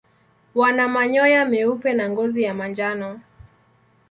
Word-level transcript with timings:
Wana 0.55 0.87
manyoya 0.87 1.41
meupe 1.45 1.93
na 1.93 2.09
ngozi 2.09 2.43
ya 2.43 2.53
manjano. 2.53 3.21